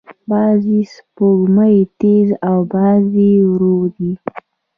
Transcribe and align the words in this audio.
بعضې 0.29 0.79
سپوږمۍ 0.95 1.77
تیز 1.99 2.29
او 2.49 2.57
بعضې 2.73 3.31
ورو 3.49 3.77
دي. 3.95 4.11